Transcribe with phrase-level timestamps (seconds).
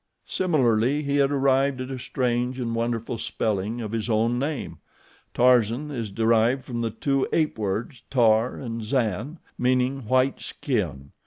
[0.25, 4.79] Similarly he had arrived at a strange and wonderful spelling of his own name.
[5.31, 11.11] Tarzan is derived from the two ape words TAR and ZAN, meaning white skin.